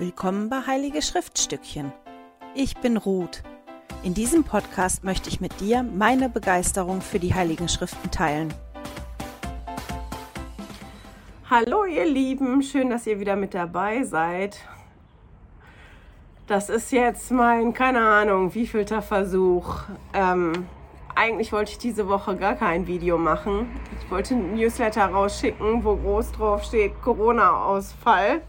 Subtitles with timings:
[0.00, 1.92] Willkommen bei Heilige Schriftstückchen.
[2.54, 3.42] Ich bin Ruth.
[4.04, 8.54] In diesem Podcast möchte ich mit dir meine Begeisterung für die Heiligen Schriften teilen.
[11.50, 14.58] Hallo ihr Lieben, schön, dass ihr wieder mit dabei seid.
[16.46, 19.80] Das ist jetzt mein, keine Ahnung, wievielter Versuch.
[20.14, 20.68] Ähm,
[21.16, 23.68] eigentlich wollte ich diese Woche gar kein Video machen.
[24.00, 28.42] Ich wollte ein Newsletter rausschicken, wo groß drauf steht Corona-Ausfall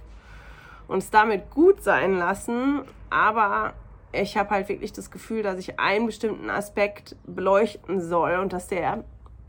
[0.90, 2.82] und es damit gut sein lassen.
[3.10, 3.74] Aber
[4.12, 8.68] ich habe halt wirklich das Gefühl, dass ich einen bestimmten Aspekt beleuchten soll und dass
[8.68, 9.04] der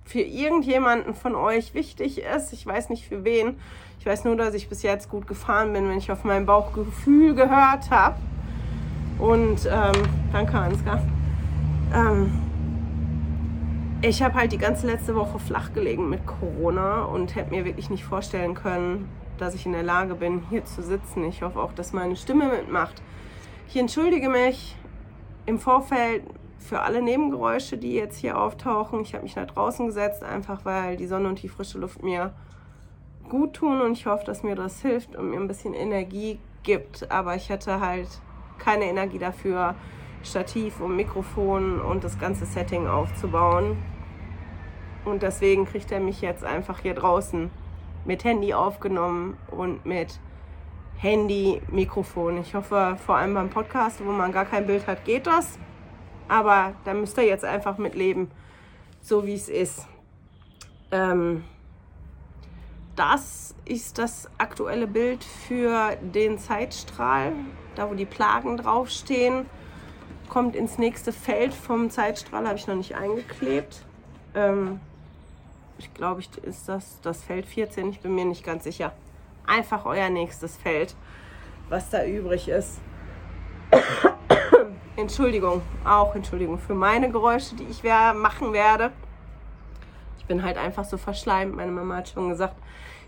[0.04, 2.52] für irgendjemanden von euch wichtig ist.
[2.52, 3.58] Ich weiß nicht für wen.
[3.98, 7.34] Ich weiß nur, dass ich bis jetzt gut gefahren bin, wenn ich auf mein Bauchgefühl
[7.34, 8.16] gehört habe.
[9.18, 10.02] Und ähm,
[10.32, 11.02] danke, Ansgar.
[11.94, 12.32] Ähm,
[14.02, 17.90] ich habe halt die ganze letzte Woche flach gelegen mit Corona und hätte mir wirklich
[17.90, 19.08] nicht vorstellen können,
[19.40, 21.24] dass ich in der Lage bin, hier zu sitzen.
[21.24, 23.02] Ich hoffe auch, dass meine Stimme mitmacht.
[23.68, 24.76] Ich entschuldige mich
[25.46, 26.24] im Vorfeld
[26.58, 29.00] für alle Nebengeräusche, die jetzt hier auftauchen.
[29.00, 32.32] Ich habe mich nach draußen gesetzt, einfach weil die Sonne und die frische Luft mir
[33.28, 37.10] gut tun und ich hoffe, dass mir das hilft und mir ein bisschen Energie gibt.
[37.10, 38.08] Aber ich hatte halt
[38.58, 39.74] keine Energie dafür,
[40.22, 43.78] Stativ und Mikrofon und das ganze Setting aufzubauen.
[45.04, 47.50] Und deswegen kriegt er mich jetzt einfach hier draußen
[48.04, 50.20] mit Handy aufgenommen und mit
[50.98, 52.38] Handy, Mikrofon.
[52.38, 55.58] Ich hoffe, vor allem beim Podcast, wo man gar kein Bild hat, geht das.
[56.28, 58.30] Aber da müsst ihr jetzt einfach mit leben,
[59.00, 59.86] so wie es ist.
[60.92, 61.44] Ähm,
[62.96, 67.32] das ist das aktuelle Bild für den Zeitstrahl,
[67.76, 69.46] da wo die Plagen draufstehen.
[70.28, 73.86] Kommt ins nächste Feld vom Zeitstrahl, habe ich noch nicht eingeklebt.
[74.34, 74.80] Ähm,
[75.80, 78.92] ich glaube, ich ist das das Feld 14, ich bin mir nicht ganz sicher.
[79.46, 80.94] Einfach euer nächstes Feld,
[81.70, 82.80] was da übrig ist.
[84.96, 88.92] Entschuldigung, auch Entschuldigung für meine Geräusche, die ich machen werde.
[90.18, 91.56] Ich bin halt einfach so verschleimt.
[91.56, 92.56] Meine Mama hat schon gesagt,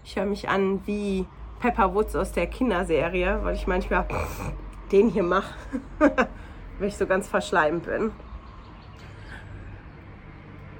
[0.02, 1.26] ich höre mich an wie
[1.60, 4.06] Pepper Woods aus der Kinderserie, weil ich manchmal
[4.92, 5.54] den hier mache,
[5.98, 8.12] wenn ich so ganz verschleimt bin.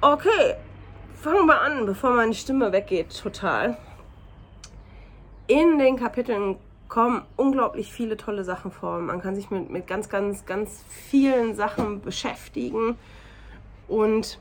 [0.01, 0.55] Okay,
[1.23, 3.77] fangen wir an, bevor meine Stimme weggeht, total.
[5.47, 6.57] In den Kapiteln
[6.89, 8.99] kommen unglaublich viele tolle Sachen vor.
[8.99, 12.97] Man kann sich mit, mit ganz, ganz, ganz vielen Sachen beschäftigen.
[13.87, 14.37] Und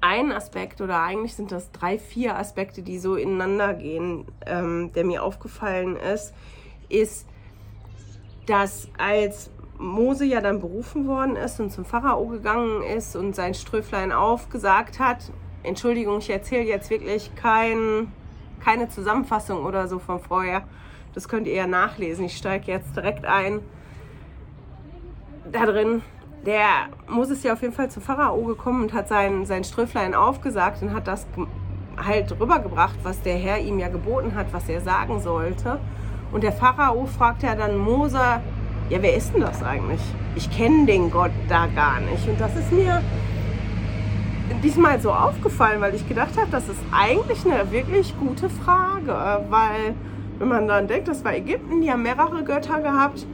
[0.00, 5.04] ein Aspekt, oder eigentlich sind das drei, vier Aspekte, die so ineinander gehen, ähm, der
[5.04, 6.32] mir aufgefallen ist,
[6.88, 7.26] ist,
[8.46, 13.54] dass als Mose ja dann berufen worden ist und zum Pharao gegangen ist und sein
[13.54, 15.32] Ströflein aufgesagt hat,
[15.62, 18.12] Entschuldigung, ich erzähle jetzt wirklich kein,
[18.62, 20.62] keine Zusammenfassung oder so von vorher.
[21.14, 22.26] Das könnt ihr ja nachlesen.
[22.26, 23.60] Ich steige jetzt direkt ein.
[25.50, 26.02] Da drin,
[26.46, 30.14] der Mose ist ja auf jeden Fall zum Pharao gekommen und hat sein, sein Ströflein
[30.14, 31.26] aufgesagt und hat das
[31.96, 35.80] halt rübergebracht, was der Herr ihm ja geboten hat, was er sagen sollte.
[36.32, 38.40] Und der Pharao fragt ja dann Mose,
[38.90, 40.00] ja, wer ist denn das eigentlich?
[40.34, 42.28] Ich kenne den Gott da gar nicht.
[42.28, 43.00] Und das ist mir
[44.64, 49.94] diesmal so aufgefallen, weil ich gedacht habe, das ist eigentlich eine wirklich gute Frage, weil
[50.38, 53.26] wenn man dann denkt, das war Ägypten, die haben mehrere Götter gehabt,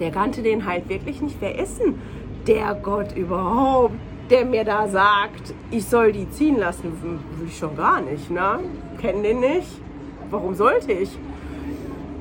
[0.00, 1.36] der kannte den halt wirklich nicht.
[1.40, 2.00] Wer ist denn
[2.46, 3.94] der Gott überhaupt,
[4.30, 6.92] der mir da sagt, ich soll die ziehen lassen?
[7.02, 8.58] Will ich schon gar nicht, ne?
[9.00, 9.68] Kenne den nicht.
[10.30, 11.18] Warum sollte ich?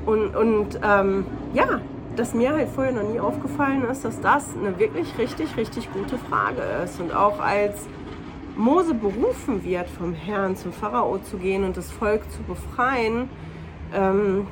[0.05, 1.79] Und, und ähm, ja,
[2.15, 6.17] dass mir halt vorher noch nie aufgefallen ist, dass das eine wirklich richtig, richtig gute
[6.17, 6.99] Frage ist.
[6.99, 7.87] Und auch als
[8.55, 13.29] Mose berufen wird vom Herrn zum Pharao zu gehen und das Volk zu befreien,
[13.93, 14.47] ähm,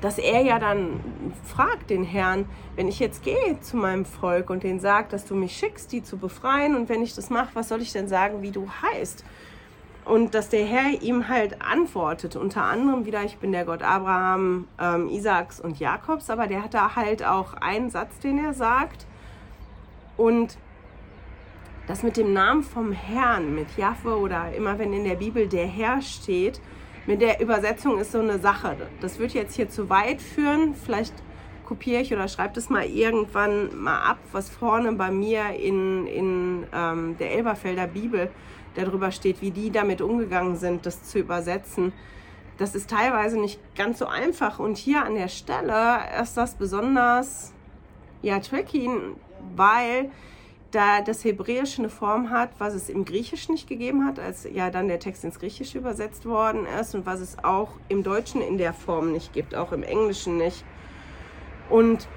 [0.00, 1.00] dass er ja dann
[1.44, 2.44] fragt den Herrn,
[2.76, 6.02] wenn ich jetzt gehe zu meinem Volk und denen sagt, dass du mich schickst, die
[6.02, 9.24] zu befreien und wenn ich das mache, was soll ich denn sagen, wie du heißt?
[10.08, 14.66] Und dass der Herr ihm halt antwortet, unter anderem wieder, ich bin der Gott Abraham,
[14.80, 19.06] ähm, Isaaks und Jakobs, aber der hat da halt auch einen Satz, den er sagt.
[20.16, 20.56] Und
[21.86, 25.66] das mit dem Namen vom Herrn, mit Jahwe oder immer wenn in der Bibel der
[25.66, 26.62] Herr steht,
[27.06, 28.76] mit der Übersetzung ist so eine Sache.
[29.02, 30.74] Das wird jetzt hier zu weit führen.
[30.74, 31.14] Vielleicht
[31.66, 36.66] kopiere ich oder schreibe das mal irgendwann mal ab, was vorne bei mir in, in
[36.72, 38.30] ähm, der Elberfelder Bibel
[38.78, 41.92] darüber steht, wie die damit umgegangen sind, das zu übersetzen.
[42.56, 44.58] Das ist teilweise nicht ganz so einfach.
[44.58, 47.52] Und hier an der Stelle ist das besonders
[48.22, 48.90] ja, tricky,
[49.54, 50.10] weil
[50.70, 54.70] da das Hebräische eine Form hat, was es im Griechischen nicht gegeben hat, als ja
[54.70, 58.58] dann der Text ins Griechische übersetzt worden ist und was es auch im Deutschen in
[58.58, 60.64] der Form nicht gibt, auch im Englischen nicht.
[61.70, 62.08] Und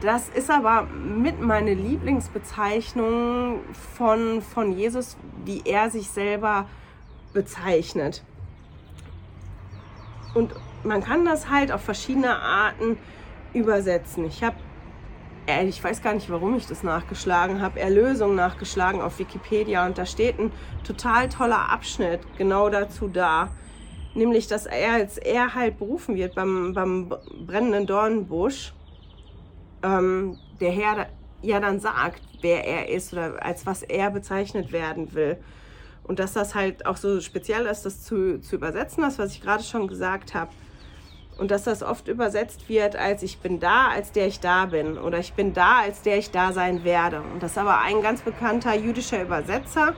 [0.00, 3.60] das ist aber mit meine Lieblingsbezeichnung
[3.96, 6.66] von, von Jesus, wie er sich selber
[7.32, 8.22] bezeichnet.
[10.34, 10.54] Und
[10.84, 12.96] man kann das halt auf verschiedene Arten
[13.52, 14.24] übersetzen.
[14.26, 14.56] Ich habe
[15.66, 20.04] ich weiß gar nicht, warum ich das nachgeschlagen habe, Erlösung nachgeschlagen auf Wikipedia und da
[20.04, 20.52] steht ein
[20.84, 23.48] total toller Abschnitt genau dazu da.
[24.14, 27.08] Nämlich, dass er, als er halt berufen wird beim, beim
[27.46, 28.74] brennenden Dornbusch,
[29.82, 31.06] ähm, der Herr
[31.42, 35.36] ja dann sagt, wer er ist oder als was er bezeichnet werden will.
[36.04, 39.42] Und dass das halt auch so speziell ist, das zu, zu übersetzen, das, was ich
[39.42, 40.50] gerade schon gesagt habe.
[41.36, 44.98] Und dass das oft übersetzt wird als ich bin da, als der ich da bin.
[44.98, 47.22] Oder ich bin da, als der ich da sein werde.
[47.32, 49.94] Und das ist aber ein ganz bekannter jüdischer Übersetzer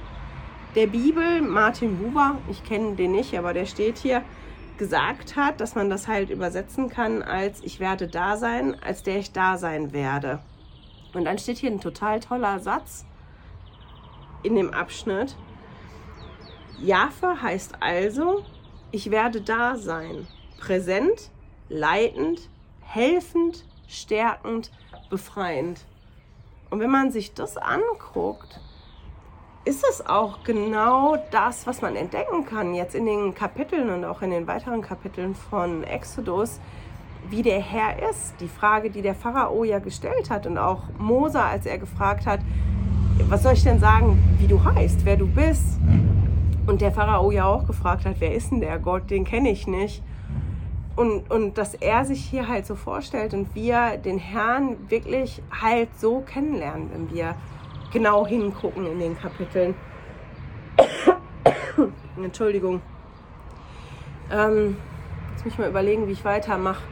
[0.75, 4.23] der Bibel, Martin Buber, ich kenne den nicht, aber der steht hier,
[4.81, 9.19] gesagt hat, dass man das halt übersetzen kann als ich werde da sein, als der
[9.19, 10.41] ich da sein werde.
[11.13, 13.05] Und dann steht hier ein total toller Satz
[14.43, 15.37] in dem Abschnitt.
[16.79, 18.43] Jahwe heißt also,
[18.91, 20.27] ich werde da sein
[20.59, 21.31] präsent,
[21.69, 22.49] leitend,
[22.81, 24.71] helfend, stärkend,
[25.11, 25.85] befreiend.
[26.71, 28.61] Und wenn man sich das anguckt,
[29.71, 34.21] ist es auch genau das, was man entdecken kann jetzt in den Kapiteln und auch
[34.21, 36.59] in den weiteren Kapiteln von Exodus,
[37.29, 38.35] wie der Herr ist.
[38.41, 42.41] Die Frage, die der Pharao ja gestellt hat und auch Mose, als er gefragt hat,
[43.29, 45.79] was soll ich denn sagen, wie du heißt, wer du bist?
[46.67, 49.69] Und der Pharao ja auch gefragt hat, wer ist denn der Gott, den kenne ich
[49.69, 50.03] nicht.
[50.97, 55.91] Und, und dass er sich hier halt so vorstellt und wir den Herrn wirklich halt
[55.97, 57.37] so kennenlernen, wenn wir
[57.93, 59.75] genau hingucken in den Kapiteln.
[62.17, 62.81] Entschuldigung.
[64.31, 64.77] Ähm,
[65.33, 66.83] jetzt muss ich mal überlegen, wie ich weitermache.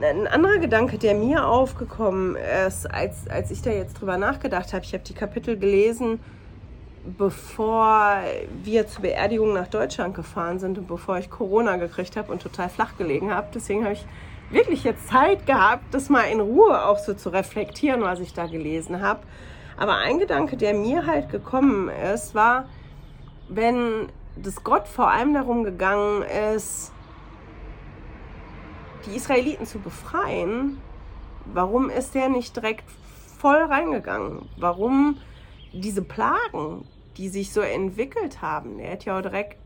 [0.00, 2.36] Ein anderer Gedanke, der mir aufgekommen
[2.66, 6.20] ist, als, als ich da jetzt drüber nachgedacht habe, ich habe die Kapitel gelesen,
[7.18, 8.18] bevor
[8.62, 12.68] wir zur Beerdigung nach Deutschland gefahren sind und bevor ich Corona gekriegt habe und total
[12.68, 13.48] flach gelegen habe.
[13.52, 14.06] Deswegen habe ich
[14.50, 18.46] wirklich jetzt Zeit gehabt, das mal in Ruhe auch so zu reflektieren, was ich da
[18.46, 19.20] gelesen habe.
[19.76, 22.68] Aber ein Gedanke, der mir halt gekommen ist, war,
[23.48, 26.22] wenn das Gott vor allem darum gegangen
[26.54, 26.92] ist,
[29.06, 30.80] die Israeliten zu befreien,
[31.46, 32.84] warum ist der nicht direkt
[33.38, 34.48] voll reingegangen?
[34.56, 35.18] Warum
[35.72, 36.86] diese Plagen,
[37.16, 39.58] die sich so entwickelt haben, er hätte ja auch direkt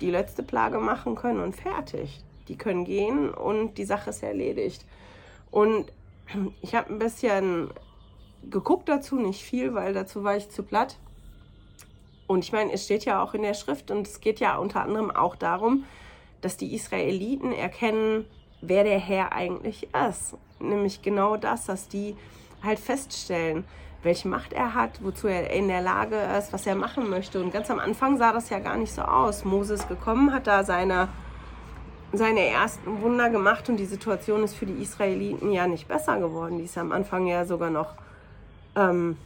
[0.00, 2.22] die letzte Plage machen können und fertig.
[2.46, 4.84] Die können gehen und die Sache ist erledigt.
[5.50, 5.92] Und
[6.62, 7.70] ich habe ein bisschen
[8.50, 10.96] geguckt dazu, nicht viel, weil dazu war ich zu platt.
[12.26, 14.82] Und ich meine, es steht ja auch in der Schrift und es geht ja unter
[14.82, 15.84] anderem auch darum,
[16.40, 18.26] dass die Israeliten erkennen,
[18.60, 20.36] wer der Herr eigentlich ist.
[20.60, 22.16] Nämlich genau das, dass die
[22.62, 23.64] halt feststellen,
[24.02, 27.40] welche Macht er hat, wozu er in der Lage ist, was er machen möchte.
[27.40, 29.44] Und ganz am Anfang sah das ja gar nicht so aus.
[29.44, 31.08] Moses gekommen, hat da seine,
[32.12, 36.58] seine ersten Wunder gemacht und die Situation ist für die Israeliten ja nicht besser geworden.
[36.58, 37.94] Die ist am Anfang ja sogar noch
[38.78, 39.16] ähm,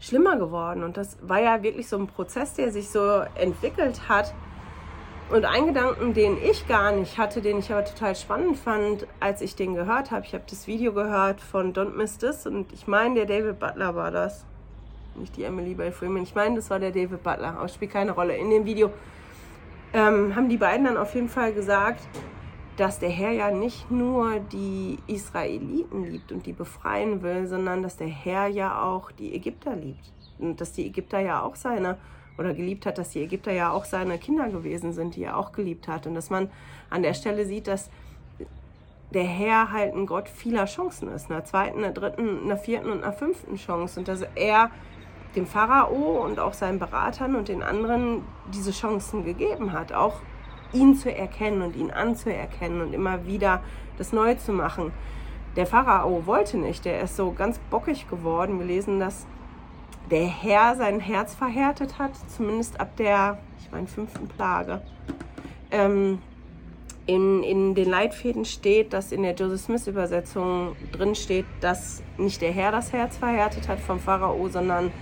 [0.00, 0.84] schlimmer geworden.
[0.84, 4.32] Und das war ja wirklich so ein Prozess, der sich so entwickelt hat
[5.28, 9.40] und ein Gedanken, den ich gar nicht hatte, den ich aber total spannend fand, als
[9.40, 10.24] ich den gehört habe.
[10.24, 13.96] Ich habe das Video gehört von Don't Miss This und ich meine, der David Butler
[13.96, 14.44] war das.
[15.16, 16.22] Nicht die Emily Bell Freeman.
[16.22, 17.56] Ich meine, das war der David Butler.
[17.58, 18.36] Aber spielt keine Rolle.
[18.36, 18.90] In dem Video
[19.92, 22.06] ähm, haben die beiden dann auf jeden Fall gesagt,
[22.76, 27.96] dass der Herr ja nicht nur die Israeliten liebt und die befreien will, sondern dass
[27.96, 30.12] der Herr ja auch die Ägypter liebt.
[30.38, 31.96] Und dass die Ägypter ja auch seine
[32.38, 35.52] oder geliebt hat, dass die Ägypter ja auch seine Kinder gewesen sind, die er auch
[35.52, 36.06] geliebt hat.
[36.06, 36.50] Und dass man
[36.90, 37.90] an der Stelle sieht, dass
[39.12, 41.30] der Herr halt ein Gott vieler Chancen ist.
[41.30, 44.00] Einer zweiten, einer dritten, einer vierten und einer fünften Chance.
[44.00, 44.70] Und dass er
[45.34, 50.20] dem Pharao und auch seinen Beratern und den anderen diese Chancen gegeben hat, auch
[50.76, 53.62] ihn zu erkennen und ihn anzuerkennen und immer wieder
[53.98, 54.92] das neu zu machen.
[55.56, 58.58] Der Pharao wollte nicht, der ist so ganz bockig geworden.
[58.58, 59.26] Wir lesen das
[60.10, 64.80] der Herr sein Herz verhärtet hat, zumindest ab der, ich meine, fünften Plage.
[65.70, 66.20] Ähm,
[67.06, 72.40] in, in den Leitfäden steht, dass in der Joseph Smith Übersetzung drin steht, dass nicht
[72.40, 74.92] der Herr das Herz verhärtet hat vom Pharao, sondern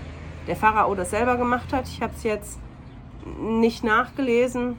[0.46, 1.88] der Pharao das selber gemacht hat.
[1.88, 2.58] Ich habe es jetzt
[3.40, 4.76] nicht nachgelesen,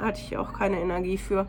[0.00, 1.46] hatte ich auch keine Energie für.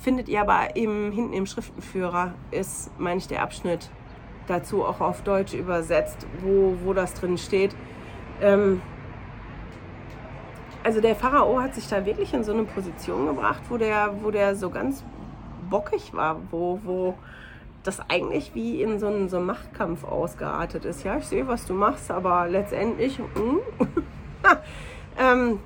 [0.00, 3.90] Findet ihr aber im, hinten im Schriftenführer ist, meine ich, der Abschnitt
[4.46, 7.74] dazu auch auf Deutsch übersetzt, wo, wo das drin steht.
[8.40, 8.80] Ähm,
[10.84, 14.30] also der Pharao hat sich da wirklich in so eine Position gebracht, wo der, wo
[14.30, 15.04] der so ganz
[15.68, 17.14] bockig war, wo, wo
[17.82, 21.04] das eigentlich wie in so einen, so Machtkampf ausgeartet ist.
[21.04, 23.58] Ja, ich sehe, was du machst, aber letztendlich, mm,
[25.18, 25.58] ähm,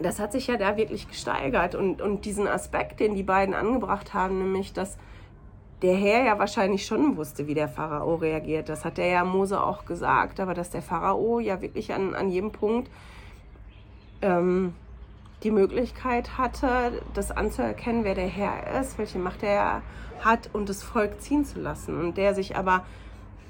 [0.00, 1.74] das hat sich ja da wirklich gesteigert.
[1.74, 4.98] Und, und diesen Aspekt, den die beiden angebracht haben, nämlich, dass
[5.82, 8.68] der Herr ja wahrscheinlich schon wusste, wie der Pharao reagiert.
[8.68, 12.30] Das hat der ja Mose auch gesagt, aber dass der Pharao ja wirklich an, an
[12.30, 12.90] jedem Punkt
[14.22, 14.74] ähm,
[15.42, 19.82] die Möglichkeit hatte, das anzuerkennen, wer der Herr ist, welche Macht er
[20.24, 21.98] hat und das Volk ziehen zu lassen.
[22.00, 22.84] Und der sich aber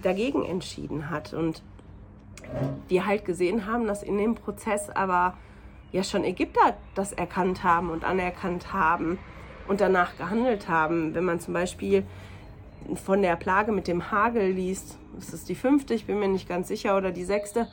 [0.03, 1.33] dagegen entschieden hat.
[1.33, 1.63] Und
[2.89, 5.35] wir halt gesehen haben, dass in dem Prozess aber
[5.93, 9.19] ja schon Ägypter das erkannt haben und anerkannt haben
[9.69, 11.15] und danach gehandelt haben.
[11.15, 12.05] Wenn man zum Beispiel
[12.95, 16.49] von der Plage mit dem Hagel liest, das ist die fünfte, ich bin mir nicht
[16.49, 17.69] ganz sicher, oder die sechste,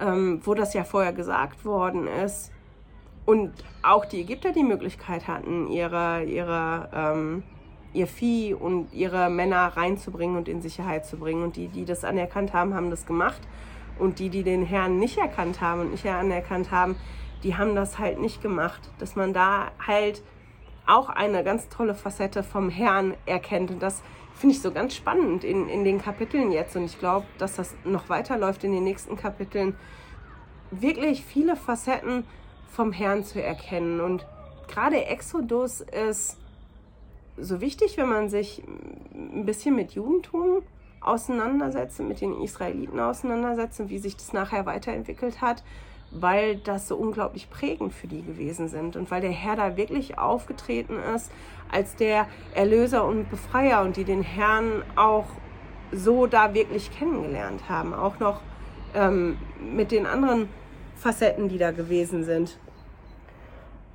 [0.00, 2.50] ähm, wo das ja vorher gesagt worden ist.
[3.24, 7.42] Und auch die Ägypter die Möglichkeit hatten, ihre, ihre, ähm,
[7.92, 11.42] ihr Vieh und ihre Männer reinzubringen und in Sicherheit zu bringen.
[11.42, 13.40] Und die, die das anerkannt haben, haben das gemacht.
[13.98, 16.96] Und die, die den Herrn nicht erkannt haben und nicht anerkannt haben,
[17.42, 18.80] die haben das halt nicht gemacht.
[18.98, 20.22] Dass man da halt
[20.86, 23.70] auch eine ganz tolle Facette vom Herrn erkennt.
[23.70, 24.02] Und das
[24.34, 26.76] finde ich so ganz spannend in, in den Kapiteln jetzt.
[26.76, 29.76] Und ich glaube, dass das noch weiterläuft in den nächsten Kapiteln.
[30.70, 32.24] Wirklich viele Facetten
[32.70, 34.00] vom Herrn zu erkennen.
[34.00, 34.26] Und
[34.68, 36.36] gerade Exodus ist
[37.36, 38.62] so wichtig, wenn man sich
[39.14, 40.62] ein bisschen mit Judentum
[41.00, 45.62] auseinandersetzt, mit den Israeliten auseinandersetzt und wie sich das nachher weiterentwickelt hat,
[46.10, 50.18] weil das so unglaublich prägend für die gewesen sind und weil der Herr da wirklich
[50.18, 51.30] aufgetreten ist
[51.70, 55.26] als der Erlöser und Befreier und die den Herrn auch
[55.92, 58.40] so da wirklich kennengelernt haben, auch noch
[58.94, 60.48] ähm, mit den anderen
[60.96, 62.58] Facetten, die da gewesen sind.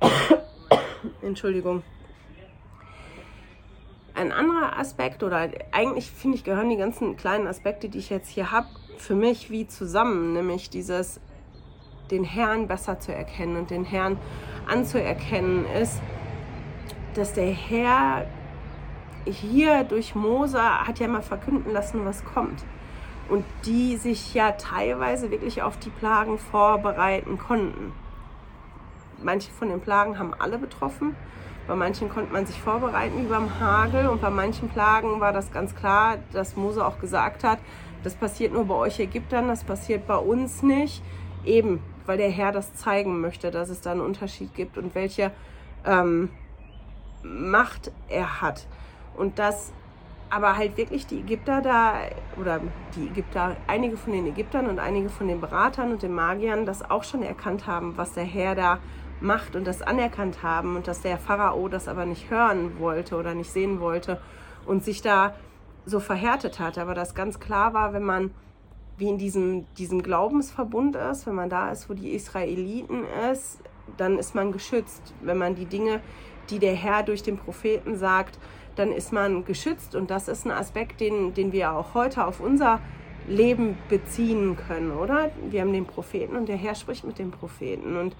[1.22, 1.82] Entschuldigung.
[4.14, 8.28] Ein anderer Aspekt, oder eigentlich finde ich, gehören die ganzen kleinen Aspekte, die ich jetzt
[8.28, 11.20] hier habe, für mich wie zusammen, nämlich dieses
[12.14, 14.18] den Herrn besser zu erkennen und den Herrn
[14.66, 16.00] anzuerkennen ist,
[17.14, 18.26] dass der Herr
[19.24, 22.64] hier durch Mose hat ja mal verkünden lassen, was kommt.
[23.28, 27.92] Und die sich ja teilweise wirklich auf die Plagen vorbereiten konnten.
[29.22, 31.16] Manche von den Plagen haben alle betroffen.
[31.66, 35.50] Bei manchen konnte man sich vorbereiten wie beim Hagel und bei manchen Plagen war das
[35.50, 37.58] ganz klar, dass Mose auch gesagt hat,
[38.02, 41.02] das passiert nur bei euch Ägyptern, das passiert bei uns nicht.
[41.46, 45.30] Eben, weil der Herr das zeigen möchte, dass es da einen Unterschied gibt und welche
[45.84, 46.30] ähm,
[47.22, 48.66] Macht er hat.
[49.16, 49.72] Und dass
[50.30, 51.94] aber halt wirklich die Ägypter da,
[52.40, 52.60] oder
[52.96, 56.90] die Ägypter, einige von den Ägyptern und einige von den Beratern und den Magiern das
[56.90, 58.78] auch schon erkannt haben, was der Herr da
[59.20, 63.34] macht und das anerkannt haben und dass der Pharao das aber nicht hören wollte oder
[63.34, 64.20] nicht sehen wollte
[64.66, 65.34] und sich da
[65.86, 66.78] so verhärtet hat.
[66.78, 68.30] Aber das ganz klar war, wenn man
[68.96, 73.58] wie in diesem, diesem Glaubensverbund ist, wenn man da ist, wo die Israeliten ist,
[73.96, 75.14] dann ist man geschützt.
[75.20, 76.00] Wenn man die Dinge,
[76.50, 78.38] die der Herr durch den Propheten sagt,
[78.76, 79.94] dann ist man geschützt.
[79.94, 82.80] Und das ist ein Aspekt, den, den wir auch heute auf unser
[83.26, 85.30] Leben beziehen können, oder?
[85.48, 87.96] Wir haben den Propheten und der Herr spricht mit dem Propheten.
[87.96, 88.16] Und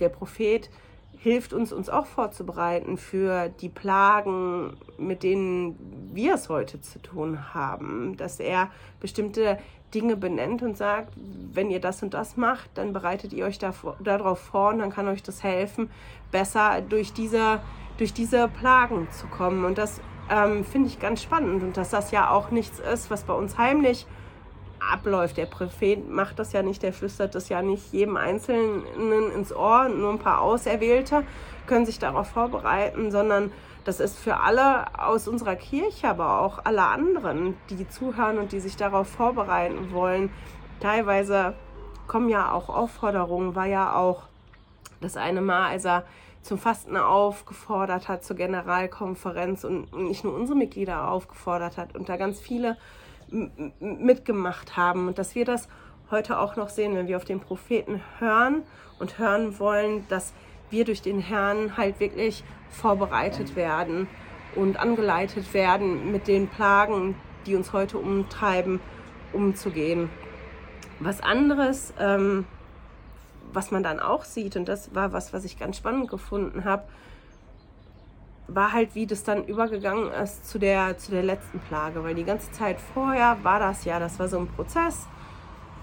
[0.00, 0.70] der Prophet
[1.18, 7.54] hilft uns, uns auch vorzubereiten für die Plagen, mit denen wir es heute zu tun
[7.54, 8.16] haben.
[8.16, 9.58] Dass er bestimmte
[9.94, 14.38] Dinge benennt und sagt, wenn ihr das und das macht, dann bereitet ihr euch darauf
[14.38, 15.90] vor und dann kann euch das helfen,
[16.30, 17.60] besser durch diese,
[17.98, 19.64] durch diese Plagen zu kommen.
[19.64, 23.24] Und das ähm, finde ich ganz spannend und dass das ja auch nichts ist, was
[23.24, 24.06] bei uns heimlich
[24.92, 25.36] abläuft.
[25.36, 29.88] Der Prophet macht das ja nicht, der flüstert das ja nicht jedem Einzelnen ins Ohr,
[29.88, 31.24] nur ein paar Auserwählte
[31.66, 33.52] können sich darauf vorbereiten, sondern
[33.84, 38.60] das ist für alle aus unserer Kirche, aber auch alle anderen, die zuhören und die
[38.60, 40.30] sich darauf vorbereiten wollen.
[40.80, 41.54] Teilweise
[42.06, 44.24] kommen ja auch Aufforderungen, war ja auch
[45.00, 46.04] das eine Mal, als er
[46.42, 52.16] zum Fasten aufgefordert hat zur Generalkonferenz und nicht nur unsere Mitglieder aufgefordert hat und da
[52.16, 52.76] ganz viele
[53.80, 55.68] mitgemacht haben und dass wir das
[56.10, 58.62] heute auch noch sehen, wenn wir auf den Propheten hören
[58.98, 60.32] und hören wollen, dass
[60.70, 64.08] wir durch den Herrn halt wirklich vorbereitet werden
[64.54, 68.80] und angeleitet werden, mit den Plagen, die uns heute umtreiben,
[69.32, 70.10] umzugehen.
[71.00, 72.46] Was anderes, ähm,
[73.52, 76.84] was man dann auch sieht, und das war was, was ich ganz spannend gefunden habe,
[78.46, 82.24] war halt, wie das dann übergegangen ist zu der, zu der letzten Plage, weil die
[82.24, 85.06] ganze Zeit vorher war das ja, das war so ein Prozess.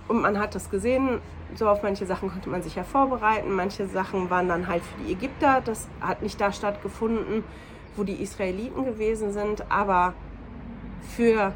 [0.08, 1.22] Und man hat das gesehen,
[1.56, 5.04] so auf manche Sachen konnte man sich ja vorbereiten, manche Sachen waren dann halt für
[5.04, 7.44] die Ägypter, das hat nicht da stattgefunden,
[7.96, 10.14] wo die Israeliten gewesen sind, aber
[11.16, 11.54] für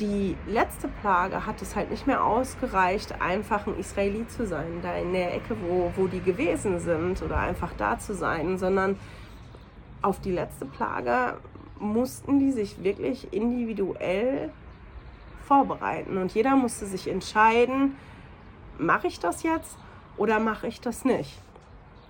[0.00, 4.94] die letzte Plage hat es halt nicht mehr ausgereicht, einfach ein Israelit zu sein, da
[4.96, 8.98] in der Ecke, wo, wo die gewesen sind oder einfach da zu sein, sondern
[10.04, 11.38] auf die letzte Plage
[11.78, 14.50] mussten die sich wirklich individuell
[15.46, 17.96] vorbereiten und jeder musste sich entscheiden,
[18.78, 19.76] mache ich das jetzt
[20.16, 21.38] oder mache ich das nicht.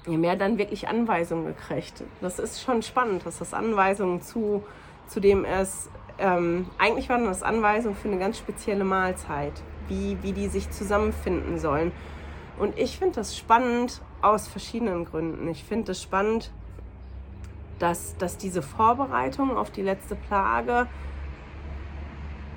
[0.06, 2.04] Je mehr dann wirklich Anweisungen gekriegt.
[2.20, 4.62] Das ist schon spannend, dass das Anweisungen zu,
[5.08, 9.52] zu dem es ähm, eigentlich waren das Anweisungen für eine ganz spezielle Mahlzeit,
[9.88, 11.90] wie, wie die sich zusammenfinden sollen.
[12.58, 15.48] Und ich finde das spannend aus verschiedenen Gründen.
[15.48, 16.52] Ich finde es spannend,
[17.78, 20.86] dass, dass diese Vorbereitung auf die letzte Plage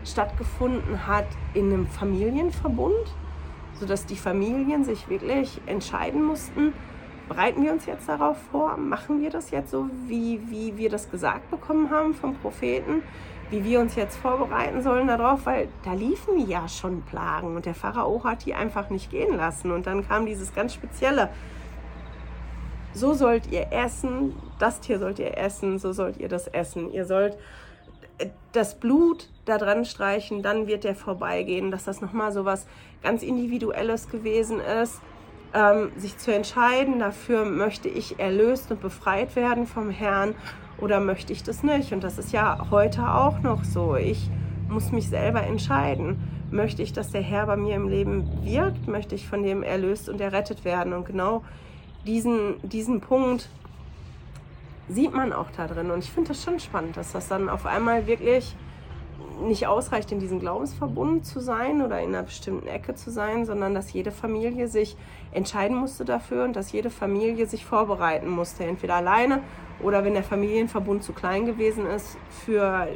[0.04, 3.14] stattgefunden hat in einem Familienverbund,
[3.80, 6.74] sodass die Familien sich wirklich entscheiden mussten,
[7.28, 11.12] bereiten wir uns jetzt darauf vor, machen wir das jetzt so, wie, wie wir das
[11.12, 13.04] gesagt bekommen haben vom Propheten,
[13.50, 17.76] wie wir uns jetzt vorbereiten sollen darauf, weil da liefen ja schon Plagen und der
[17.76, 19.72] Pharao hat die einfach nicht gehen lassen.
[19.72, 21.30] Und dann kam dieses ganz Spezielle.
[22.98, 26.92] So sollt ihr essen, das Tier sollt ihr essen, so sollt ihr das essen.
[26.92, 27.38] Ihr sollt
[28.18, 32.66] äh, das Blut da dran streichen, dann wird der vorbeigehen, dass das nochmal so was
[33.04, 35.00] ganz Individuelles gewesen ist.
[35.54, 40.34] Ähm, sich zu entscheiden, dafür möchte ich erlöst und befreit werden vom Herrn
[40.80, 41.94] oder möchte ich das nicht?
[41.94, 43.96] Und das ist ja heute auch noch so.
[43.96, 44.28] Ich
[44.70, 46.18] muss mich selber entscheiden.
[46.50, 48.88] Möchte ich, dass der Herr bei mir im Leben wirkt?
[48.88, 50.94] Möchte ich von dem erlöst und errettet werden?
[50.94, 51.44] Und genau
[52.08, 53.50] diesen, diesen Punkt
[54.90, 55.92] sieht man auch da drin.
[55.92, 58.56] Und ich finde das schon spannend, dass das dann auf einmal wirklich
[59.42, 63.76] nicht ausreicht, in diesem Glaubensverbund zu sein oder in einer bestimmten Ecke zu sein, sondern
[63.76, 64.96] dass jede Familie sich
[65.32, 69.44] entscheiden musste dafür und dass jede Familie sich vorbereiten musste, entweder alleine
[69.84, 72.88] oder wenn der Familienverbund zu klein gewesen ist für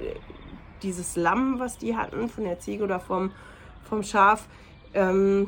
[0.81, 3.31] dieses Lamm, was die hatten, von der Ziege oder vom,
[3.83, 4.47] vom Schaf,
[4.93, 5.47] ähm,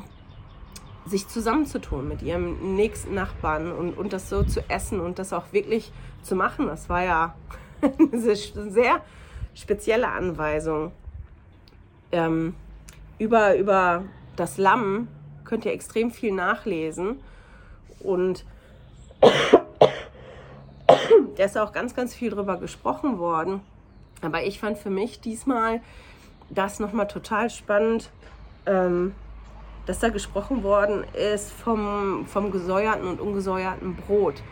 [1.06, 5.52] sich zusammenzutun mit ihrem nächsten Nachbarn und, und das so zu essen und das auch
[5.52, 6.66] wirklich zu machen.
[6.66, 7.34] Das war ja
[7.82, 9.00] eine sehr
[9.54, 10.92] spezielle Anweisung.
[12.10, 12.54] Ähm,
[13.18, 14.04] über, über
[14.36, 15.08] das Lamm
[15.44, 17.20] könnt ihr extrem viel nachlesen
[18.00, 18.44] und
[21.36, 23.60] da ist auch ganz, ganz viel drüber gesprochen worden.
[24.22, 25.80] Aber ich fand für mich diesmal
[26.50, 28.10] das nochmal total spannend,
[28.66, 29.14] ähm,
[29.86, 34.42] dass da gesprochen worden ist vom, vom gesäuerten und ungesäuerten Brot.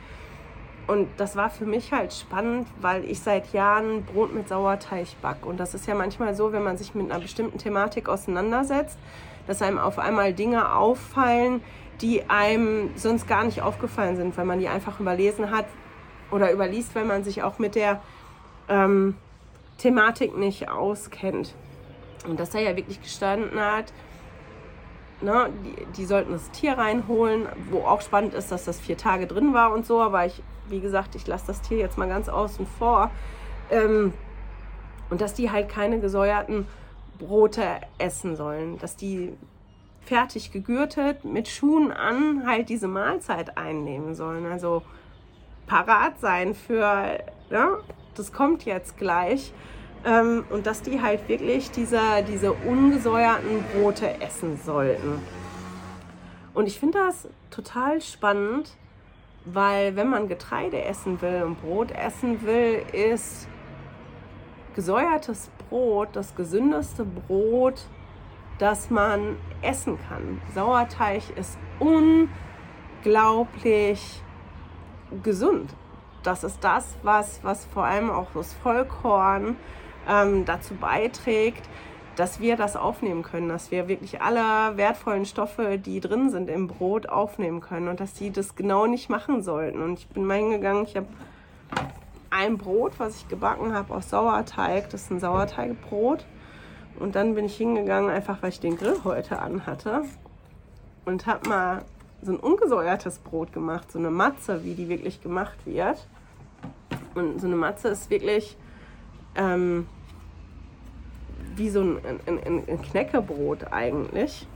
[0.86, 5.46] Und das war für mich halt spannend, weil ich seit Jahren Brot mit Sauerteig backe.
[5.46, 8.98] Und das ist ja manchmal so, wenn man sich mit einer bestimmten Thematik auseinandersetzt,
[9.46, 11.62] dass einem auf einmal Dinge auffallen,
[12.00, 15.66] die einem sonst gar nicht aufgefallen sind, weil man die einfach überlesen hat,
[16.32, 18.00] oder überliest, wenn man sich auch mit der
[18.68, 19.14] ähm,
[19.78, 21.54] Thematik nicht auskennt.
[22.26, 23.92] Und dass er ja wirklich gestanden hat,
[25.22, 29.26] ne, die, die, sollten das Tier reinholen, wo auch spannend ist, dass das vier Tage
[29.26, 32.28] drin war und so, aber ich, wie gesagt, ich lasse das Tier jetzt mal ganz
[32.28, 33.10] außen vor.
[33.70, 34.12] Ähm,
[35.10, 36.66] und dass die halt keine gesäuerten
[37.18, 37.64] Brote
[37.98, 39.32] essen sollen, dass die
[40.00, 44.46] fertig gegürtet mit Schuhen an halt diese Mahlzeit einnehmen sollen.
[44.46, 44.82] Also
[45.66, 47.18] parat sein für,
[47.50, 47.78] ja,
[48.14, 49.52] das kommt jetzt gleich.
[50.04, 55.20] Ähm, und dass die halt wirklich diese, diese ungesäuerten Brote essen sollten.
[56.54, 58.76] Und ich finde das total spannend,
[59.44, 63.48] weil wenn man Getreide essen will und Brot essen will, ist
[64.74, 67.82] gesäuertes Brot das gesündeste Brot,
[68.58, 70.40] das man essen kann.
[70.54, 71.58] Sauerteig ist
[73.00, 74.22] unglaublich
[75.22, 75.74] gesund.
[76.22, 79.56] Das ist das, was, was vor allem auch das Vollkorn
[80.08, 81.62] ähm, dazu beiträgt,
[82.16, 86.68] dass wir das aufnehmen können, dass wir wirklich alle wertvollen Stoffe, die drin sind im
[86.68, 89.82] Brot, aufnehmen können und dass die das genau nicht machen sollten.
[89.82, 91.06] Und ich bin mal hingegangen, ich habe
[92.30, 96.24] ein Brot, was ich gebacken habe aus Sauerteig, das ist ein Sauerteigbrot.
[96.98, 100.02] Und dann bin ich hingegangen, einfach weil ich den Grill heute anhatte
[101.04, 101.84] und habe mal
[102.22, 106.06] so ein ungesäuertes Brot gemacht, so eine Matze, wie die wirklich gemacht wird.
[107.14, 108.56] Und so eine Matze ist wirklich
[109.34, 109.86] ähm,
[111.56, 114.46] wie so ein, ein, ein Knäckebrot eigentlich.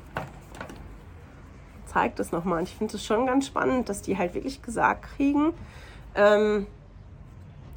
[1.87, 2.63] Zeigt das nochmal.
[2.63, 5.53] Ich finde es schon ganz spannend, dass die halt wirklich gesagt kriegen,
[6.15, 6.67] ähm,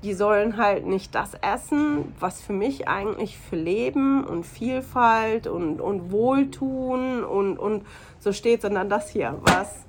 [0.03, 5.81] die sollen halt nicht das essen, was für mich eigentlich für Leben und Vielfalt und,
[5.81, 7.85] und Wohltun und, und
[8.19, 9.85] so steht, sondern das hier, was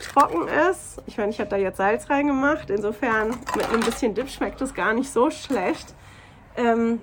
[0.00, 1.02] trocken ist.
[1.06, 2.70] Ich meine, ich habe da jetzt Salz reingemacht.
[2.70, 5.94] Insofern mit ein bisschen Dip schmeckt es gar nicht so schlecht.
[6.56, 7.00] Ähm,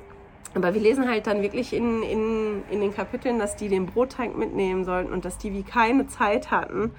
[0.54, 4.36] aber wir lesen halt dann wirklich in, in, in den Kapiteln, dass die den Brotteig
[4.36, 6.92] mitnehmen sollten und dass die wie keine Zeit hatten,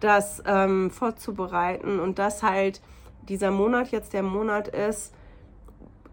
[0.00, 2.80] das ähm, vorzubereiten und dass halt
[3.28, 5.12] dieser Monat jetzt der Monat ist,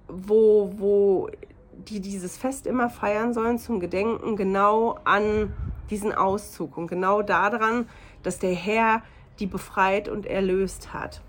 [0.08, 1.30] wo, wo
[1.73, 5.54] die dieses Fest immer feiern sollen zum Gedenken genau an
[5.89, 7.88] diesen Auszug und genau daran,
[8.23, 9.02] dass der Herr
[9.39, 11.21] die befreit und erlöst hat.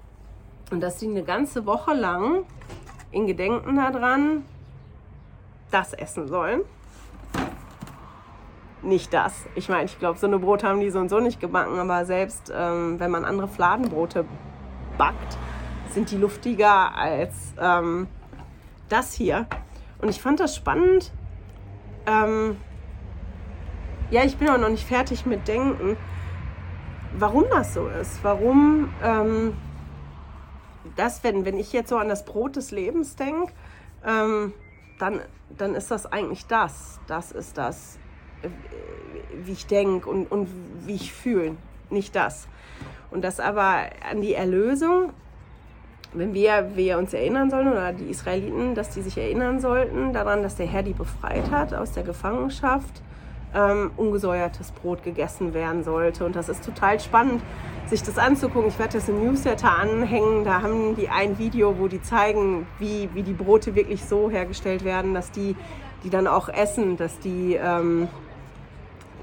[0.70, 2.44] Und dass sie eine ganze Woche lang
[3.10, 4.44] in Gedenken daran
[5.70, 6.62] das essen sollen.
[8.82, 9.46] Nicht das.
[9.54, 12.04] Ich meine, ich glaube, so eine Brot haben die so und so nicht gebacken, aber
[12.04, 14.24] selbst ähm, wenn man andere Fladenbrote
[14.96, 15.36] backt,
[15.90, 18.06] sind die luftiger als ähm,
[18.88, 19.46] das hier.
[20.00, 21.12] Und ich fand das spannend.
[22.06, 22.56] Ähm,
[24.10, 25.96] ja, ich bin auch noch nicht fertig mit Denken,
[27.18, 28.22] warum das so ist.
[28.22, 29.54] Warum ähm,
[30.96, 33.52] das, wenn, wenn ich jetzt so an das Brot des Lebens denke,
[34.06, 34.52] ähm,
[34.98, 35.20] dann,
[35.56, 37.00] dann ist das eigentlich das.
[37.06, 37.98] Das ist das,
[38.42, 38.48] äh,
[39.44, 40.48] wie ich denke und, und
[40.86, 41.56] wie ich fühle,
[41.90, 42.48] nicht das.
[43.10, 45.12] Und das aber an die Erlösung,
[46.12, 50.42] wenn wir, wir uns erinnern sollen, oder die Israeliten, dass die sich erinnern sollten daran,
[50.42, 53.02] dass der Herr die befreit hat aus der Gefangenschaft,
[53.54, 56.24] ähm, ungesäuertes Brot gegessen werden sollte.
[56.24, 57.42] Und das ist total spannend,
[57.86, 58.68] sich das anzugucken.
[58.68, 60.44] Ich werde das im Newsletter anhängen.
[60.44, 64.84] Da haben die ein Video, wo die zeigen, wie, wie die Brote wirklich so hergestellt
[64.84, 65.56] werden, dass die,
[66.04, 68.08] die dann auch essen, dass die ähm,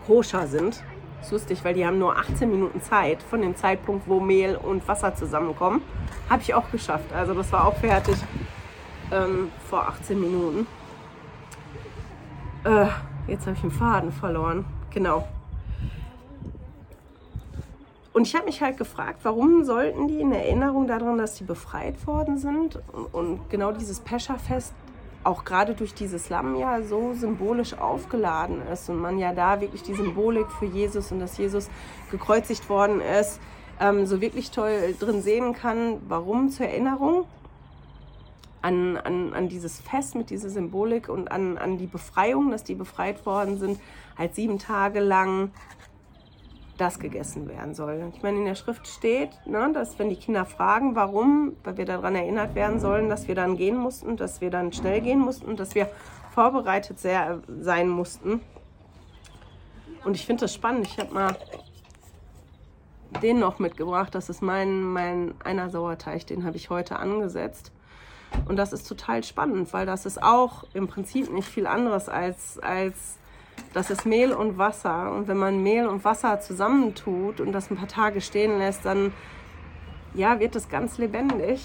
[0.05, 0.83] koscher sind.
[1.17, 4.55] Das ist lustig, weil die haben nur 18 Minuten Zeit von dem Zeitpunkt, wo Mehl
[4.55, 5.81] und Wasser zusammenkommen.
[6.29, 7.11] Habe ich auch geschafft.
[7.13, 8.15] Also das war auch fertig
[9.11, 10.67] ähm, vor 18 Minuten.
[12.63, 12.87] Äh,
[13.27, 14.65] Jetzt habe ich den Faden verloren.
[14.93, 15.27] Genau.
[18.13, 22.07] Und ich habe mich halt gefragt, warum sollten die in Erinnerung daran, dass sie befreit
[22.07, 22.79] worden sind
[23.11, 24.73] und, genau dieses Pescherfest
[25.23, 29.83] auch gerade durch dieses Lamm ja so symbolisch aufgeladen ist und man ja da wirklich
[29.83, 31.69] die Symbolik für Jesus und dass Jesus
[32.09, 33.39] gekreuzigt worden ist,
[33.79, 37.25] ähm, so wirklich toll drin sehen kann, warum zur Erinnerung
[38.67, 42.75] an, an, an dieses Fest mit dieser Symbolik und an, an die Befreiung, dass die
[42.75, 43.79] befreit worden sind,
[44.17, 45.51] halt sieben Tage lang
[46.77, 48.11] das gegessen werden soll.
[48.13, 51.85] Ich meine, in der Schrift steht, ne, dass wenn die Kinder fragen, warum, weil wir
[51.85, 55.55] daran erinnert werden sollen, dass wir dann gehen mussten, dass wir dann schnell gehen mussten,
[55.55, 55.89] dass wir
[56.31, 58.41] vorbereitet sehr, sein mussten.
[60.03, 60.87] Und ich finde das spannend.
[60.87, 61.37] Ich habe mal
[63.23, 64.13] den noch mitgebracht.
[64.13, 67.71] Das ist mein, mein einer Sauerteig, den habe ich heute angesetzt.
[68.45, 72.59] Und das ist total spannend, weil das ist auch im Prinzip nicht viel anderes als,
[72.59, 73.17] als
[73.73, 75.11] das ist Mehl und Wasser.
[75.13, 79.13] Und wenn man Mehl und Wasser zusammentut und das ein paar Tage stehen lässt, dann
[80.13, 81.61] ja, wird es ganz lebendig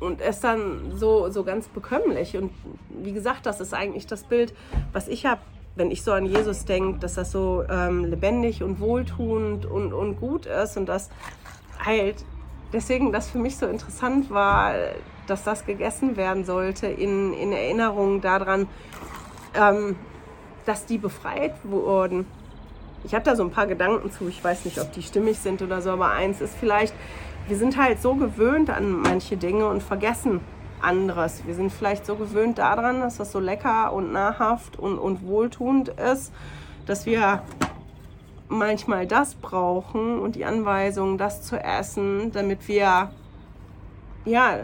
[0.00, 2.36] und ist dann so, so ganz bekömmlich.
[2.36, 2.52] Und
[2.90, 4.54] wie gesagt, das ist eigentlich das Bild,
[4.92, 5.40] was ich habe,
[5.74, 10.16] wenn ich so an Jesus denke, dass das so ähm, lebendig und wohltuend und, und
[10.20, 11.10] gut ist und das
[11.84, 12.24] halt
[12.72, 14.74] deswegen das für mich so interessant war,
[15.26, 18.66] dass das gegessen werden sollte in, in Erinnerung daran,
[19.54, 19.96] ähm,
[20.64, 22.26] dass die befreit wurden.
[23.04, 25.62] Ich habe da so ein paar Gedanken zu, ich weiß nicht, ob die stimmig sind
[25.62, 26.94] oder so, aber eins ist vielleicht,
[27.46, 30.40] wir sind halt so gewöhnt an manche Dinge und vergessen
[30.80, 31.42] anderes.
[31.46, 35.88] Wir sind vielleicht so gewöhnt daran, dass das so lecker und nahrhaft und, und wohltuend
[35.88, 36.32] ist,
[36.86, 37.42] dass wir
[38.48, 43.10] manchmal das brauchen und die Anweisung, das zu essen, damit wir
[44.24, 44.58] ja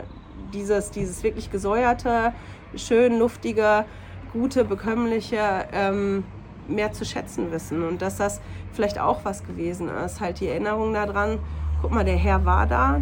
[0.53, 2.33] dieses, dieses wirklich gesäuerte,
[2.77, 3.85] schön luftige,
[4.33, 6.25] gute, bekömmliche ähm,
[6.69, 7.87] mehr zu schätzen wissen.
[7.87, 8.41] Und dass das
[8.73, 10.21] vielleicht auch was gewesen ist.
[10.21, 11.39] Halt die Erinnerung daran,
[11.83, 13.01] guck mal, der Herr war da,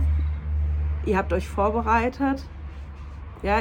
[1.06, 2.44] ihr habt euch vorbereitet,
[3.42, 3.60] ja,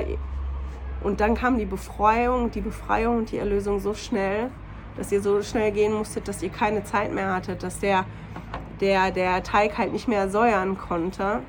[1.01, 4.51] und dann kam die Befreiung, die Befreiung und die Erlösung so schnell
[4.97, 8.06] dass ihr so schnell gehen musstet, dass ihr keine Zeit mehr hattet, dass der,
[8.80, 11.41] der, der Teig halt nicht mehr säuern konnte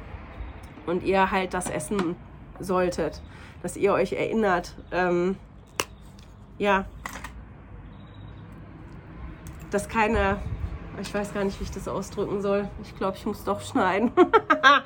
[0.86, 2.16] und ihr halt das essen
[2.58, 3.20] solltet,
[3.62, 5.36] dass ihr euch erinnert, ähm,
[6.58, 6.84] ja,
[9.70, 10.36] dass keine,
[11.00, 12.68] ich weiß gar nicht, wie ich das ausdrücken soll.
[12.82, 14.12] Ich glaube, ich muss doch schneiden.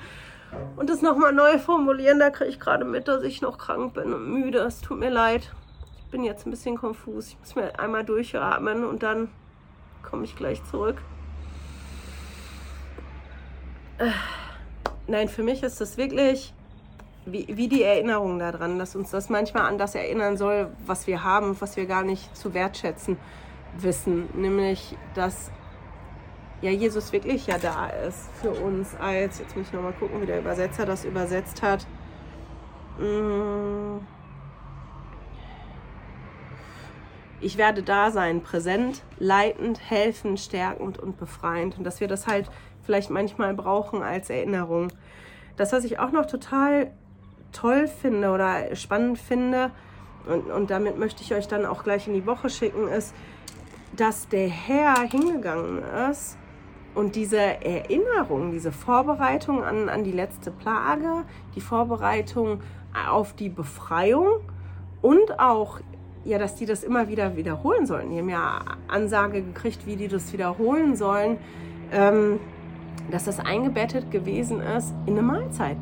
[0.76, 4.14] und das nochmal neu formulieren, da kriege ich gerade mit, dass ich noch krank bin
[4.14, 4.60] und müde.
[4.60, 5.50] Es tut mir leid
[6.16, 7.28] bin jetzt ein bisschen konfus.
[7.28, 9.28] Ich muss mir einmal durchatmen und dann
[10.02, 10.96] komme ich gleich zurück.
[15.06, 16.54] nein, für mich ist das wirklich
[17.26, 21.22] wie, wie die Erinnerung daran, dass uns das manchmal an das erinnern soll, was wir
[21.22, 23.18] haben, was wir gar nicht zu wertschätzen
[23.76, 24.30] wissen.
[24.32, 25.50] Nämlich, dass
[26.62, 30.26] ja Jesus wirklich ja da ist für uns als, jetzt muss ich nochmal gucken, wie
[30.26, 31.86] der Übersetzer das übersetzt hat.
[32.98, 33.98] Mm.
[37.40, 41.76] Ich werde da sein, präsent, leitend, helfend, stärkend und befreiend.
[41.78, 42.50] Und dass wir das halt
[42.82, 44.88] vielleicht manchmal brauchen als Erinnerung.
[45.56, 46.90] Das, was ich auch noch total
[47.52, 49.70] toll finde oder spannend finde,
[50.26, 53.14] und, und damit möchte ich euch dann auch gleich in die Woche schicken, ist,
[53.94, 56.36] dass der Herr hingegangen ist
[56.94, 62.60] und diese Erinnerung, diese Vorbereitung an, an die letzte Plage, die Vorbereitung
[63.08, 64.40] auf die Befreiung
[65.02, 65.80] und auch,
[66.26, 68.10] ja, dass die das immer wieder wiederholen sollen.
[68.10, 71.38] Die haben ja Ansage gekriegt, wie die das wiederholen sollen,
[71.92, 72.40] ähm,
[73.10, 75.76] dass das eingebettet gewesen ist in eine Mahlzeit,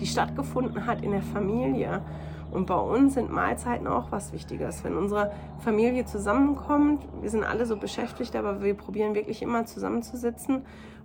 [0.00, 2.02] die stattgefunden hat in der Familie.
[2.50, 4.84] Und bei uns sind Mahlzeiten auch was Wichtiges.
[4.84, 10.62] Wenn unsere Familie zusammenkommt, wir sind alle so beschäftigt, aber wir probieren wirklich immer zusammenzusitzen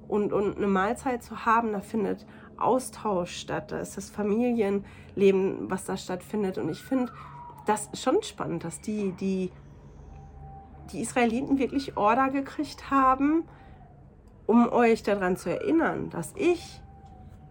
[0.08, 2.26] und, und eine Mahlzeit zu haben, da findet
[2.58, 6.58] Austausch statt, da ist das Familienleben, was da stattfindet.
[6.58, 7.12] Und ich finde
[7.70, 9.52] das schon spannend, dass die, die,
[10.92, 13.44] die Israeliten wirklich Order gekriegt haben,
[14.48, 16.82] um euch daran zu erinnern, dass ich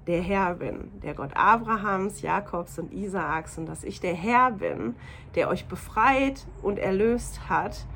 [0.09, 4.96] der Herr bin, der Gott Abrahams, Jakobs und Isaaks und dass ich der Herr bin,
[5.35, 7.87] der euch befreit und erlöst hat,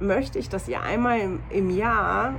[0.00, 2.34] möchte ich, dass ihr einmal im, im Jahr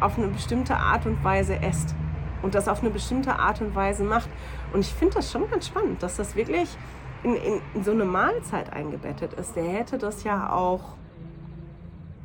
[0.00, 1.94] auf eine bestimmte Art und Weise esst
[2.42, 4.28] und das auf eine bestimmte Art und Weise macht.
[4.72, 6.76] Und ich finde das schon ganz spannend, dass das wirklich
[7.22, 9.54] in, in, in so eine Mahlzeit eingebettet ist.
[9.56, 10.94] Der hätte das ja auch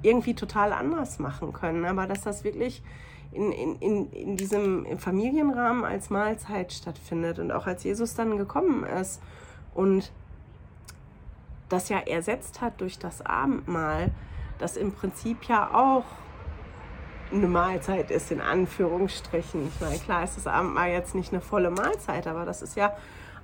[0.02, 2.84] irgendwie total anders machen können, aber dass das wirklich
[3.32, 9.22] in, in, in diesem Familienrahmen als Mahlzeit stattfindet und auch als Jesus dann gekommen ist
[9.74, 10.12] und
[11.70, 14.12] das ja ersetzt hat durch das Abendmahl,
[14.58, 16.06] das im Prinzip ja auch
[17.32, 19.68] eine Mahlzeit ist, in Anführungsstrichen.
[19.68, 22.94] Ich meine, klar ist das Abendmahl jetzt nicht eine volle Mahlzeit, aber das ist ja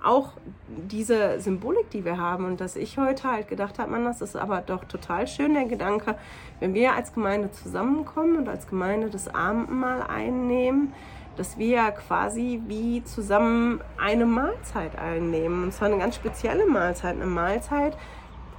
[0.04, 0.34] auch
[0.68, 4.36] diese Symbolik, die wir haben und dass ich heute halt gedacht habe, man, das ist
[4.36, 6.16] aber doch total schön, der Gedanke,
[6.60, 10.94] wenn wir als Gemeinde zusammenkommen und als Gemeinde das Abendmahl einnehmen,
[11.38, 15.63] dass wir quasi wie zusammen eine Mahlzeit einnehmen.
[15.63, 17.98] Und zwar eine ganz spezielle Mahlzeit, eine Mahlzeit,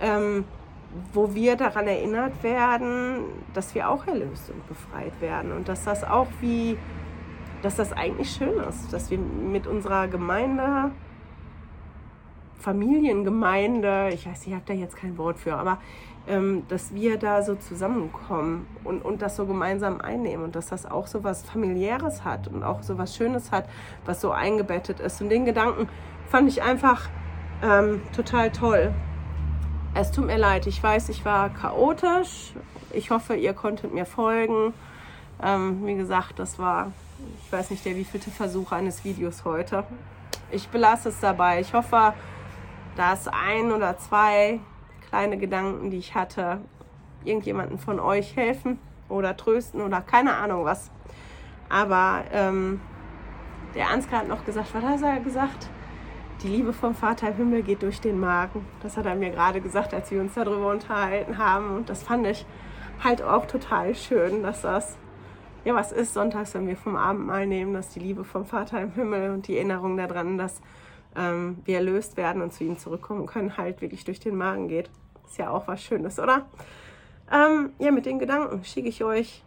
[0.01, 0.45] ähm,
[1.13, 6.05] wo wir daran erinnert werden, dass wir auch erlöst und befreit werden und dass das
[6.05, 6.77] auch wie,
[7.63, 10.93] dass das eigentlich schön ist, dass wir mit unserer Gemeinde
[12.65, 15.79] Familiengemeinde, ich weiß, ich habe da jetzt kein Wort für, aber
[16.27, 20.87] ähm, dass wir da so zusammenkommen und, und das so gemeinsam einnehmen und dass das
[20.87, 23.69] auch so was familiäres hat und auch so was Schönes hat,
[24.07, 25.21] was so eingebettet ist.
[25.21, 25.91] Und den Gedanken
[26.31, 27.11] fand ich einfach
[27.63, 28.95] ähm, total toll.
[29.93, 32.55] Es tut mir leid, ich weiß, ich war chaotisch.
[32.93, 34.73] Ich hoffe, ihr konntet mir folgen.
[35.43, 36.93] Ähm, wie gesagt, das war,
[37.45, 39.85] ich weiß nicht, der wievielte Versuch eines Videos heute.
[40.51, 41.61] Ich belasse es dabei.
[41.61, 42.15] Ich hoffe,
[42.97, 44.61] dass ein oder zwei
[45.09, 46.61] kleine Gedanken, die ich hatte,
[47.25, 48.79] irgendjemanden von euch helfen
[49.09, 50.91] oder trösten oder keine Ahnung was.
[51.69, 52.81] Aber ähm,
[53.75, 55.69] der Ansgar hat noch gesagt, was hat er gesagt?
[56.43, 58.67] Die Liebe vom Vater im Himmel geht durch den Magen.
[58.83, 61.77] Das hat er mir gerade gesagt, als wir uns darüber unterhalten haben.
[61.77, 62.45] Und das fand ich
[63.03, 64.97] halt auch total schön, dass das
[65.65, 68.93] ja was ist sonntags, wenn wir vom Abendmahl nehmen, dass die Liebe vom Vater im
[68.93, 70.61] Himmel und die Erinnerung daran, dass
[71.17, 74.91] ähm, wir erlöst werden und zu ihm zurückkommen können, halt wirklich durch den Magen geht.
[75.27, 76.47] Ist ja auch was Schönes, oder?
[77.33, 79.43] Ähm, ja, mit den Gedanken schicke ich euch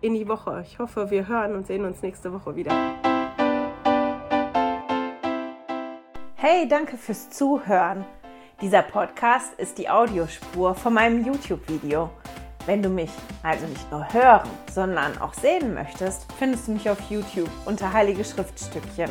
[0.00, 0.64] in die Woche.
[0.66, 2.72] Ich hoffe, wir hören und sehen uns nächste Woche wieder.
[6.36, 8.04] Hey, danke fürs Zuhören.
[8.60, 12.10] Dieser Podcast ist die Audiospur von meinem YouTube-Video.
[12.66, 13.10] Wenn du mich
[13.42, 18.24] also nicht nur hören, sondern auch sehen möchtest, findest du mich auf YouTube unter Heilige
[18.24, 19.10] Schriftstückchen.